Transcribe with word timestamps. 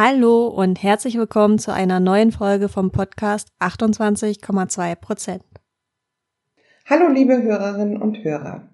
Hallo 0.00 0.46
und 0.46 0.80
herzlich 0.80 1.18
willkommen 1.18 1.58
zu 1.58 1.74
einer 1.74 1.98
neuen 1.98 2.30
Folge 2.30 2.68
vom 2.68 2.92
Podcast 2.92 3.48
28,2 3.58 4.94
Prozent. 4.94 5.42
Hallo 6.86 7.08
liebe 7.08 7.42
Hörerinnen 7.42 8.00
und 8.00 8.22
Hörer. 8.22 8.68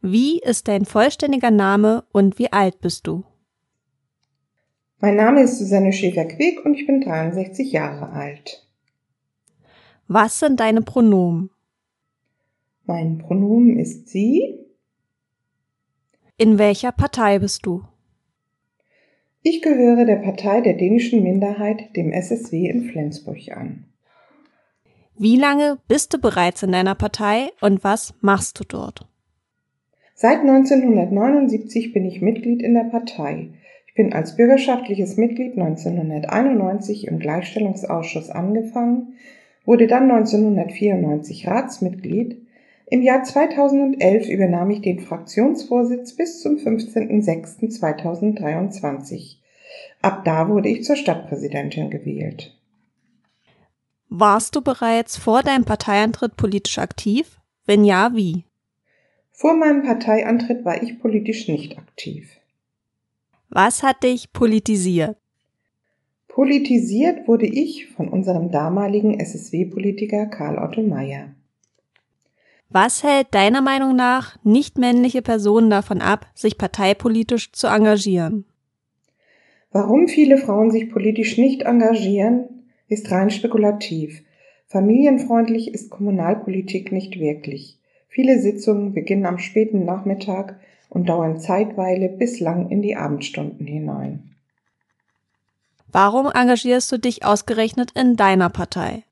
Wie 0.00 0.40
ist 0.40 0.66
dein 0.66 0.86
vollständiger 0.86 1.52
Name 1.52 2.02
und 2.10 2.36
wie 2.40 2.52
alt 2.52 2.80
bist 2.80 3.06
du? 3.06 3.22
Mein 4.98 5.14
Name 5.14 5.44
ist 5.44 5.60
Susanne 5.60 5.92
Schäfer-Quick 5.92 6.64
und 6.64 6.74
ich 6.74 6.88
bin 6.88 7.02
63 7.02 7.70
Jahre 7.70 8.10
alt. 8.10 8.66
Was 10.08 10.40
sind 10.40 10.58
deine 10.58 10.82
Pronomen? 10.82 11.50
Mein 12.86 13.18
Pronomen 13.18 13.78
ist 13.78 14.08
sie. 14.08 14.66
In 16.36 16.58
welcher 16.58 16.90
Partei 16.90 17.38
bist 17.38 17.64
du? 17.66 17.84
Ich 19.42 19.62
gehöre 19.62 20.04
der 20.04 20.16
Partei 20.16 20.60
der 20.60 20.74
dänischen 20.74 21.22
Minderheit, 21.22 21.96
dem 21.96 22.12
SSW 22.12 22.68
in 22.68 22.84
Flensburg 22.84 23.38
an. 23.56 23.86
Wie 25.16 25.36
lange 25.36 25.78
bist 25.88 26.12
du 26.12 26.18
bereits 26.18 26.62
in 26.62 26.72
deiner 26.72 26.94
Partei 26.94 27.50
und 27.60 27.82
was 27.82 28.12
machst 28.20 28.60
du 28.60 28.64
dort? 28.64 29.06
Seit 30.14 30.40
1979 30.40 31.94
bin 31.94 32.04
ich 32.04 32.20
Mitglied 32.20 32.62
in 32.62 32.74
der 32.74 32.84
Partei. 32.84 33.48
Ich 33.86 33.94
bin 33.94 34.12
als 34.12 34.36
bürgerschaftliches 34.36 35.16
Mitglied 35.16 35.58
1991 35.58 37.06
im 37.06 37.18
Gleichstellungsausschuss 37.18 38.28
angefangen, 38.28 39.14
wurde 39.64 39.86
dann 39.86 40.10
1994 40.10 41.46
Ratsmitglied. 41.46 42.46
Im 42.92 43.02
Jahr 43.02 43.22
2011 43.22 44.28
übernahm 44.28 44.68
ich 44.72 44.80
den 44.80 44.98
Fraktionsvorsitz 44.98 46.16
bis 46.16 46.42
zum 46.42 46.56
15.06.2023. 46.56 49.36
Ab 50.02 50.24
da 50.24 50.48
wurde 50.48 50.68
ich 50.68 50.82
zur 50.82 50.96
Stadtpräsidentin 50.96 51.90
gewählt. 51.90 52.58
Warst 54.08 54.56
du 54.56 54.60
bereits 54.60 55.16
vor 55.16 55.44
deinem 55.44 55.64
Parteiantritt 55.64 56.36
politisch 56.36 56.78
aktiv? 56.78 57.38
Wenn 57.64 57.84
ja, 57.84 58.10
wie? 58.16 58.42
Vor 59.30 59.54
meinem 59.54 59.84
Parteiantritt 59.84 60.64
war 60.64 60.82
ich 60.82 60.98
politisch 60.98 61.46
nicht 61.46 61.78
aktiv. 61.78 62.28
Was 63.50 63.84
hat 63.84 64.02
dich 64.02 64.32
politisiert? 64.32 65.16
Politisiert 66.26 67.28
wurde 67.28 67.46
ich 67.46 67.86
von 67.86 68.08
unserem 68.08 68.50
damaligen 68.50 69.20
SSW-Politiker 69.20 70.26
Karl 70.26 70.58
Otto 70.58 70.82
Meyer. 70.82 71.36
Was 72.72 73.02
hält 73.02 73.34
deiner 73.34 73.62
Meinung 73.62 73.96
nach 73.96 74.36
nicht 74.44 74.78
männliche 74.78 75.22
Personen 75.22 75.70
davon 75.70 76.00
ab, 76.00 76.26
sich 76.34 76.56
parteipolitisch 76.56 77.50
zu 77.50 77.66
engagieren? 77.66 78.44
Warum 79.72 80.06
viele 80.06 80.38
Frauen 80.38 80.70
sich 80.70 80.90
politisch 80.90 81.36
nicht 81.36 81.62
engagieren, 81.62 82.64
ist 82.86 83.10
rein 83.10 83.30
spekulativ. 83.30 84.22
Familienfreundlich 84.66 85.74
ist 85.74 85.90
Kommunalpolitik 85.90 86.92
nicht 86.92 87.18
wirklich. 87.18 87.80
Viele 88.08 88.40
Sitzungen 88.40 88.94
beginnen 88.94 89.26
am 89.26 89.38
späten 89.38 89.84
Nachmittag 89.84 90.60
und 90.88 91.08
dauern 91.08 91.40
zeitweile 91.40 92.08
bis 92.08 92.38
lang 92.38 92.70
in 92.70 92.82
die 92.82 92.94
Abendstunden 92.94 93.66
hinein. 93.66 94.36
Warum 95.90 96.30
engagierst 96.32 96.90
du 96.92 96.98
dich 96.98 97.24
ausgerechnet 97.24 97.90
in 97.96 98.14
deiner 98.14 98.48
Partei? 98.48 99.02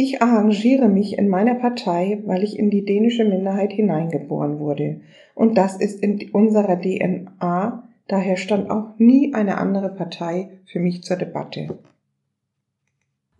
Ich 0.00 0.22
engagiere 0.22 0.88
mich 0.88 1.18
in 1.18 1.28
meiner 1.28 1.56
Partei, 1.56 2.22
weil 2.24 2.42
ich 2.44 2.58
in 2.58 2.70
die 2.70 2.84
dänische 2.84 3.24
Minderheit 3.24 3.72
hineingeboren 3.72 4.60
wurde. 4.60 5.00
Und 5.34 5.58
das 5.58 5.76
ist 5.76 6.02
in 6.02 6.30
unserer 6.30 6.80
DNA, 6.80 7.82
daher 8.06 8.36
stand 8.36 8.70
auch 8.70 8.98
nie 8.98 9.34
eine 9.34 9.58
andere 9.58 9.90
Partei 9.90 10.60
für 10.64 10.78
mich 10.78 11.02
zur 11.02 11.16
Debatte. 11.16 11.78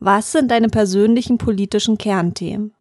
Was 0.01 0.33
sind 0.33 0.51
deine 0.51 0.69
persönlichen 0.69 1.39
politischen 1.39 1.97
Kernthemen? 1.97 2.73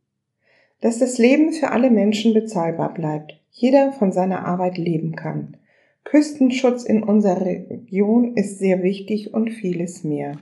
dass 0.82 1.00
das 1.00 1.18
Leben 1.18 1.54
für 1.54 1.72
alle 1.72 1.90
Menschen 1.90 2.34
bezahlbar 2.34 2.94
bleibt, 2.94 3.40
jeder 3.52 3.92
von 3.94 4.12
seiner 4.12 4.46
Arbeit 4.46 4.78
leben 4.78 5.16
kann. 5.16 5.58
Küstenschutz 6.04 6.84
in 6.84 7.04
unserer 7.04 7.42
Region 7.42 8.36
ist 8.36 8.60
sehr 8.60 8.84
wichtig 8.84 9.34
und 9.34 9.50
vieles 9.50 10.04
mehr. 10.04 10.38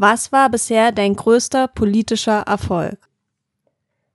Was 0.00 0.30
war 0.30 0.48
bisher 0.48 0.92
dein 0.92 1.16
größter 1.16 1.66
politischer 1.66 2.42
Erfolg? 2.42 2.98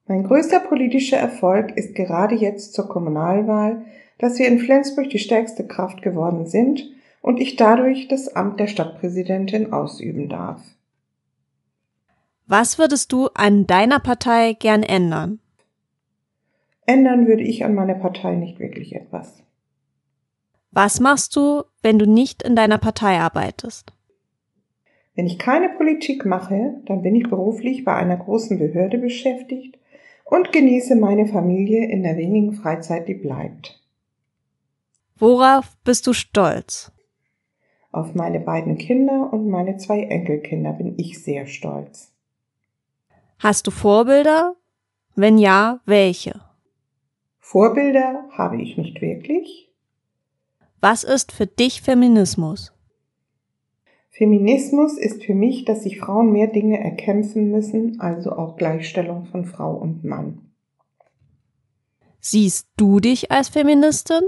Mein 0.08 0.24
größter 0.24 0.62
politischer 0.62 1.18
Erfolg 1.18 1.76
ist 1.76 1.94
gerade 1.94 2.36
jetzt 2.36 2.74
zur 2.74 2.88
Kommunalwahl, 2.88 3.84
dass 4.18 4.40
wir 4.40 4.48
in 4.48 4.60
Flensburg 4.60 5.10
die 5.10 5.20
stärkste 5.20 5.68
Kraft 5.68 6.02
geworden 6.02 6.48
sind 6.48 6.86
und 7.22 7.38
ich 7.42 7.58
dadurch 7.58 8.08
das 8.08 8.34
Amt 8.34 8.62
der 8.62 8.68
Stadtpräsidentin 8.68 9.74
ausüben 9.74 10.30
darf. 10.30 10.62
Was 12.48 12.80
würdest 12.80 13.12
du 13.12 13.28
an 13.34 13.68
deiner 13.68 14.00
Partei 14.00 14.54
gern 14.54 14.84
ändern? 14.84 15.40
Ändern 16.86 17.28
würde 17.28 17.44
ich 17.44 17.66
an 17.66 17.76
meiner 17.76 17.96
Partei 17.96 18.36
nicht 18.36 18.58
wirklich 18.58 18.96
etwas. 18.96 19.44
Was 20.72 21.02
machst 21.02 21.36
du, 21.36 21.64
wenn 21.82 22.00
du 22.00 22.06
nicht 22.06 22.42
in 22.42 22.56
deiner 22.56 22.78
Partei 22.78 23.20
arbeitest? 23.20 23.92
Wenn 25.16 25.28
ich 25.28 25.38
keine 25.38 25.69
Politik 25.69 26.25
mache, 26.25 26.81
dann 26.85 27.03
bin 27.03 27.16
ich 27.16 27.29
beruflich 27.29 27.84
bei 27.84 27.96
einer 27.96 28.18
großen 28.18 28.57
Behörde 28.57 28.97
beschäftigt 28.97 29.78
und 30.25 30.51
genieße 30.51 30.96
meine 30.96 31.28
Familie 31.28 31.88
in 31.88 32.01
der 32.03 32.18
wenigen 32.18 32.53
Freizeit, 32.53 33.07
die 33.07 33.13
bleibt. 33.13 33.79
Worauf 35.18 35.78
bist 35.84 36.07
du 36.07 36.13
stolz? 36.13 36.91
Auf 37.91 38.16
meine 38.16 38.40
beiden 38.40 38.78
Kinder 38.79 39.31
und 39.31 39.47
meine 39.47 39.78
zwei 39.78 40.01
Enkelkinder 40.01 40.74
bin 40.74 40.97
ich 40.97 41.24
sehr 41.24 41.45
stolz. 41.45 42.12
Hast 43.38 43.68
du 43.68 43.72
Vorbilder? 43.72 44.56
Wenn 45.16 45.38
ja, 45.38 45.80
welche? 45.85 46.41
Vorbilder 47.40 48.28
habe 48.31 48.59
ich 48.59 48.78
nicht 48.78 49.00
wirklich. 49.00 49.69
Was 50.81 51.03
ist 51.03 51.31
für 51.31 51.45
dich 51.45 51.84
Feminismus? 51.84 52.74
Feminismus 54.16 55.00
ist 55.00 55.24
für 55.24 55.34
mich, 55.34 55.66
dass 55.66 55.81
sich 55.81 56.00
Frauen 56.00 56.31
mehr 56.31 56.46
Dinge 56.46 56.79
erkämpfen 56.79 57.50
müssen, 57.50 58.00
also 58.00 58.31
auch 58.31 58.57
Gleichstellung 58.57 59.25
von 59.25 59.46
Frau 59.46 59.74
und 59.74 60.03
Mann. 60.03 60.51
Siehst 62.19 62.68
du 62.78 63.00
dich 63.00 63.31
als 63.31 63.50
Feministin? 63.50 64.22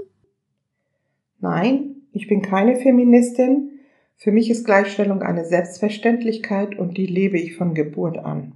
Nein, 1.40 1.98
ich 2.14 2.28
bin 2.28 2.42
keine 2.42 2.78
Feministin. 2.78 3.80
Für 4.16 4.32
mich 4.32 4.50
ist 4.50 4.66
Gleichstellung 4.66 5.22
eine 5.22 5.46
Selbstverständlichkeit 5.46 6.80
und 6.80 6.98
die 6.98 7.06
lebe 7.06 7.38
ich 7.38 7.56
von 7.56 7.76
Geburt 7.76 8.18
an. 8.18 8.54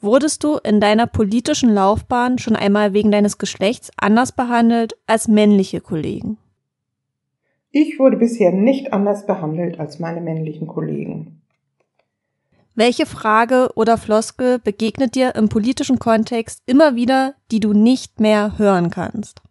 Wurdest 0.00 0.42
du 0.42 0.56
in 0.56 0.80
deiner 0.80 1.06
politischen 1.06 1.72
Laufbahn 1.72 2.38
schon 2.38 2.56
einmal 2.56 2.94
wegen 2.94 3.12
deines 3.12 3.38
Geschlechts 3.38 3.92
anders 3.96 4.32
behandelt 4.32 4.96
als 5.06 5.28
männliche 5.28 5.80
Kollegen? 5.80 6.38
Ich 7.72 7.98
wurde 7.98 8.18
bisher 8.18 8.52
nicht 8.52 8.92
anders 8.92 9.26
behandelt 9.26 9.80
als 9.80 9.98
meine 9.98 10.20
männlichen 10.20 10.66
Kollegen. 10.66 11.40
Welche 12.74 13.06
Frage 13.06 13.70
oder 13.74 13.96
Floskel 13.96 14.58
begegnet 14.58 15.14
dir 15.14 15.34
im 15.34 15.48
politischen 15.48 15.98
Kontext 15.98 16.62
immer 16.66 16.94
wieder, 16.94 17.34
die 17.50 17.60
du 17.60 17.72
nicht 17.72 18.20
mehr 18.20 18.58
hören 18.58 18.90
kannst? 18.90 19.42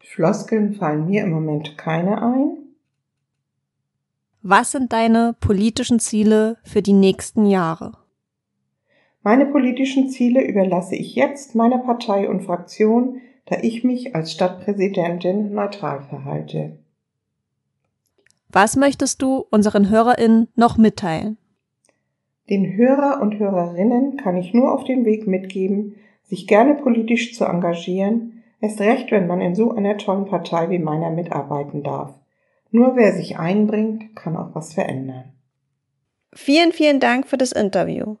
Floskeln 0.00 0.74
fallen 0.74 1.06
mir 1.06 1.24
im 1.24 1.30
Moment 1.30 1.76
keine 1.76 2.22
ein. 2.22 2.58
Was 4.42 4.72
sind 4.72 4.92
deine 4.92 5.34
politischen 5.40 6.00
Ziele 6.00 6.56
für 6.62 6.82
die 6.82 6.92
nächsten 6.92 7.46
Jahre? 7.46 7.92
Meine 9.22 9.46
politischen 9.46 10.08
Ziele 10.10 10.46
überlasse 10.46 10.96
ich 10.96 11.14
jetzt 11.14 11.54
meiner 11.54 11.78
Partei 11.78 12.28
und 12.28 12.44
Fraktion, 12.44 13.20
da 13.46 13.56
ich 13.62 13.84
mich 13.84 14.14
als 14.14 14.32
Stadtpräsidentin 14.32 15.54
neutral 15.54 16.02
verhalte. 16.02 16.78
Was 18.54 18.76
möchtest 18.76 19.20
du 19.20 19.44
unseren 19.50 19.90
HörerInnen 19.90 20.46
noch 20.54 20.78
mitteilen? 20.78 21.38
Den 22.48 22.76
Hörer 22.76 23.20
und 23.20 23.36
Hörerinnen 23.40 24.16
kann 24.16 24.36
ich 24.36 24.54
nur 24.54 24.72
auf 24.72 24.84
den 24.84 25.04
Weg 25.04 25.26
mitgeben, 25.26 25.96
sich 26.22 26.46
gerne 26.46 26.76
politisch 26.76 27.34
zu 27.34 27.46
engagieren, 27.46 28.44
erst 28.60 28.80
recht, 28.80 29.10
wenn 29.10 29.26
man 29.26 29.40
in 29.40 29.56
so 29.56 29.72
einer 29.72 29.98
tollen 29.98 30.26
Partei 30.26 30.70
wie 30.70 30.78
meiner 30.78 31.10
mitarbeiten 31.10 31.82
darf. 31.82 32.14
Nur 32.70 32.94
wer 32.94 33.12
sich 33.12 33.38
einbringt, 33.38 34.14
kann 34.14 34.36
auch 34.36 34.54
was 34.54 34.74
verändern. 34.74 35.32
Vielen, 36.32 36.70
vielen 36.70 37.00
Dank 37.00 37.26
für 37.26 37.36
das 37.36 37.50
Interview. 37.50 38.18